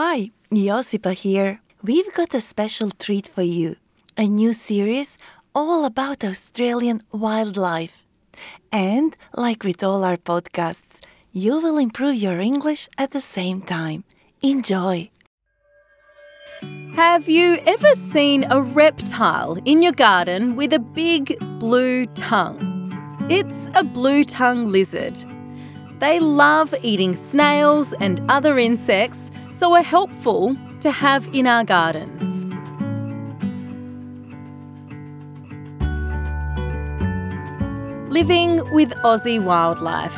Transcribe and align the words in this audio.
Hi, 0.00 0.30
Josipa 0.52 1.12
here. 1.12 1.60
We've 1.82 2.14
got 2.14 2.32
a 2.32 2.40
special 2.40 2.90
treat 2.92 3.26
for 3.26 3.42
you 3.42 3.74
a 4.16 4.28
new 4.28 4.52
series 4.52 5.18
all 5.56 5.84
about 5.84 6.22
Australian 6.22 7.02
wildlife. 7.10 8.04
And, 8.70 9.16
like 9.34 9.64
with 9.64 9.82
all 9.82 10.04
our 10.04 10.16
podcasts, 10.16 11.00
you 11.32 11.58
will 11.58 11.78
improve 11.78 12.14
your 12.14 12.38
English 12.38 12.88
at 12.96 13.10
the 13.10 13.20
same 13.20 13.60
time. 13.60 14.04
Enjoy! 14.40 15.10
Have 16.94 17.28
you 17.28 17.58
ever 17.66 17.92
seen 17.96 18.46
a 18.52 18.62
reptile 18.62 19.58
in 19.64 19.82
your 19.82 19.96
garden 20.06 20.54
with 20.54 20.72
a 20.72 20.78
big 20.78 21.36
blue 21.58 22.06
tongue? 22.14 22.62
It's 23.28 23.68
a 23.74 23.82
blue 23.82 24.22
tongue 24.22 24.68
lizard. 24.70 25.18
They 25.98 26.20
love 26.20 26.72
eating 26.84 27.16
snails 27.16 27.92
and 27.94 28.20
other 28.28 28.60
insects, 28.60 29.32
so 29.58 29.74
are 29.74 29.82
helpful 29.82 30.56
to 30.80 30.90
have 30.90 31.26
in 31.34 31.46
our 31.46 31.64
gardens. 31.64 32.22
Living 38.12 38.62
with 38.72 38.90
Aussie 39.04 39.44
wildlife. 39.44 40.16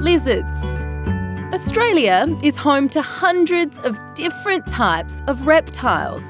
Lizards. 0.00 0.44
Australia 1.54 2.26
is 2.42 2.56
home 2.56 2.88
to 2.90 3.00
hundreds 3.00 3.78
of 3.78 3.98
different 4.14 4.66
types 4.66 5.22
of 5.28 5.46
reptiles. 5.46 6.22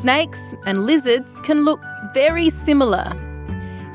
Snakes 0.00 0.40
and 0.66 0.86
lizards 0.86 1.40
can 1.40 1.64
look 1.64 1.80
very 2.14 2.48
similar. 2.48 3.12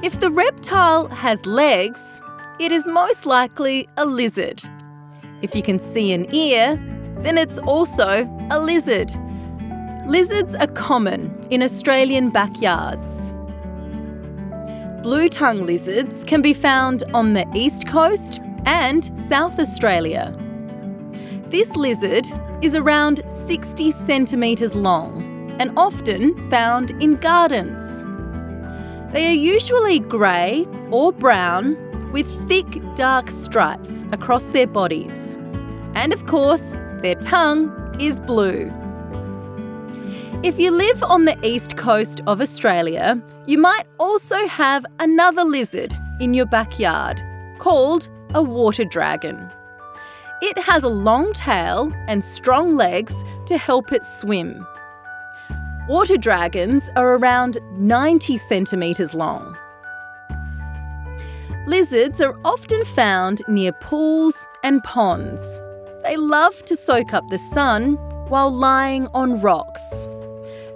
If 0.04 0.20
the 0.20 0.32
reptile 0.32 1.08
has 1.08 1.46
legs, 1.46 2.22
it 2.60 2.72
is 2.72 2.86
most 2.86 3.26
likely 3.26 3.88
a 3.98 4.06
lizard. 4.06 4.62
If 5.42 5.56
you 5.56 5.64
can 5.64 5.80
see 5.80 6.12
an 6.12 6.34
ear, 6.34 6.78
then 7.24 7.38
it's 7.38 7.60
also 7.60 8.28
a 8.50 8.60
lizard. 8.60 9.14
Lizards 10.08 10.56
are 10.56 10.68
common 10.68 11.46
in 11.50 11.62
Australian 11.62 12.30
backyards. 12.30 13.34
Blue 15.04 15.30
tongue 15.30 15.66
lizards 15.66 16.24
can 16.24 16.42
be 16.42 16.54
found 16.54 17.04
on 17.14 17.34
the 17.34 17.46
east 17.56 17.88
coast 17.88 18.40
and 18.66 19.12
South 19.28 19.60
Australia. 19.60 20.36
This 21.50 21.76
lizard 21.76 22.28
is 22.62 22.76
around 22.76 23.24
60 23.48 23.92
centimetres 23.92 24.76
long 24.76 25.22
and 25.60 25.72
often 25.78 26.36
found 26.50 26.92
in 27.02 27.16
gardens. 27.16 27.82
They 29.12 29.28
are 29.28 29.36
usually 29.36 30.00
grey 30.00 30.66
or 30.92 31.12
brown 31.12 31.76
with 32.12 32.28
thick 32.48 32.68
dark 32.96 33.30
stripes 33.30 34.04
across 34.12 34.44
their 34.46 34.68
bodies. 34.68 35.36
And 35.96 36.14
of 36.14 36.26
course, 36.28 36.78
their 37.02 37.16
tongue 37.16 37.72
is 38.00 38.20
blue. 38.20 38.72
If 40.44 40.60
you 40.60 40.72
live 40.72 41.04
on 41.04 41.26
the 41.26 41.38
east 41.46 41.78
coast 41.78 42.22
of 42.26 42.42
Australia, 42.42 43.22
you 43.46 43.58
might 43.58 43.86
also 44.00 44.48
have 44.48 44.86
another 45.00 45.44
lizard 45.44 45.94
in 46.20 46.34
your 46.34 46.48
backyard 46.48 47.22
called 47.60 48.10
a 48.34 48.42
water 48.42 48.84
dragon. 48.84 49.50
It 50.42 50.58
has 50.58 50.84
a 50.84 50.90
long 50.90 51.34
tail 51.34 51.94
and 52.08 52.24
strong 52.24 52.76
legs 52.76 53.14
to 53.46 53.58
help 53.58 53.92
it 53.92 54.04
swim. 54.04 54.66
Water 55.88 56.18
dragons 56.18 56.90
are 56.96 57.16
around 57.18 57.60
90 57.74 58.38
centimetres 58.38 59.14
long. 59.14 59.56
Lizards 61.68 62.20
are 62.20 62.36
often 62.44 62.84
found 62.86 63.42
near 63.48 63.72
pools 63.74 64.34
and 64.64 64.84
ponds. 64.84 65.60
They 66.12 66.18
love 66.18 66.66
to 66.66 66.76
soak 66.76 67.14
up 67.14 67.30
the 67.30 67.38
sun 67.38 67.94
while 68.28 68.52
lying 68.52 69.08
on 69.14 69.40
rocks. 69.40 69.80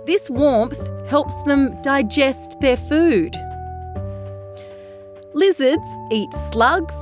This 0.06 0.30
warmth 0.30 0.80
helps 1.10 1.36
them 1.42 1.76
digest 1.82 2.58
their 2.62 2.78
food. 2.78 3.36
Lizards 5.34 5.86
eat 6.10 6.32
slugs, 6.54 6.96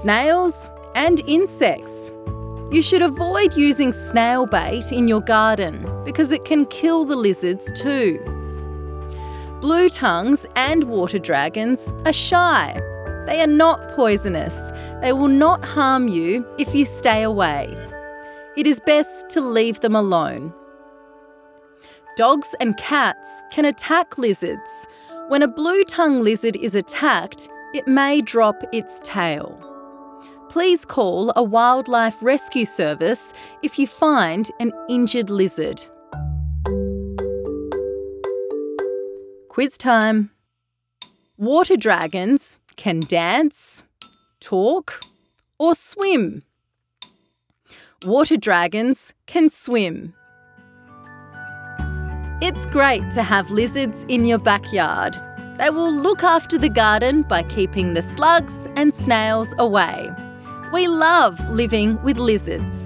snails, 0.00 0.70
and 0.94 1.18
insects. 1.26 2.12
You 2.70 2.82
should 2.82 3.02
avoid 3.02 3.56
using 3.56 3.90
snail 3.90 4.46
bait 4.46 4.92
in 4.92 5.08
your 5.08 5.22
garden 5.22 5.84
because 6.04 6.30
it 6.30 6.44
can 6.44 6.66
kill 6.66 7.04
the 7.04 7.16
lizards 7.16 7.72
too. 7.72 8.20
Blue 9.60 9.88
tongues 9.88 10.46
and 10.54 10.84
water 10.84 11.18
dragons 11.18 11.92
are 12.04 12.12
shy. 12.12 12.80
They 13.26 13.40
are 13.40 13.48
not 13.48 13.96
poisonous. 13.96 14.54
They 15.00 15.12
will 15.12 15.28
not 15.28 15.64
harm 15.64 16.08
you 16.08 16.46
if 16.58 16.74
you 16.74 16.84
stay 16.84 17.22
away. 17.22 17.68
It 18.56 18.66
is 18.66 18.80
best 18.80 19.28
to 19.30 19.40
leave 19.40 19.80
them 19.80 19.94
alone. 19.94 20.52
Dogs 22.16 22.54
and 22.60 22.76
cats 22.78 23.28
can 23.50 23.66
attack 23.66 24.16
lizards. 24.16 24.86
When 25.28 25.42
a 25.42 25.48
blue 25.48 25.84
tongue 25.84 26.22
lizard 26.22 26.56
is 26.56 26.74
attacked, 26.74 27.48
it 27.74 27.86
may 27.86 28.22
drop 28.22 28.62
its 28.72 28.98
tail. 29.04 29.62
Please 30.48 30.84
call 30.84 31.32
a 31.36 31.42
wildlife 31.42 32.16
rescue 32.22 32.64
service 32.64 33.34
if 33.62 33.78
you 33.78 33.86
find 33.86 34.50
an 34.60 34.72
injured 34.88 35.28
lizard. 35.28 35.84
Quiz 39.50 39.76
time. 39.76 40.30
Water 41.36 41.76
dragons 41.76 42.56
can 42.76 43.00
dance, 43.00 43.84
talk, 44.40 45.00
or 45.58 45.74
swim. 45.74 46.42
Water 48.04 48.36
dragons 48.36 49.12
can 49.26 49.48
swim. 49.48 50.14
It's 52.42 52.66
great 52.66 53.10
to 53.12 53.22
have 53.22 53.50
lizards 53.50 54.04
in 54.08 54.26
your 54.26 54.38
backyard. 54.38 55.16
They 55.58 55.70
will 55.70 55.90
look 55.90 56.22
after 56.22 56.58
the 56.58 56.68
garden 56.68 57.22
by 57.22 57.42
keeping 57.44 57.94
the 57.94 58.02
slugs 58.02 58.52
and 58.76 58.92
snails 58.92 59.54
away. 59.58 60.10
We 60.72 60.86
love 60.86 61.40
living 61.48 62.02
with 62.02 62.18
lizards. 62.18 62.85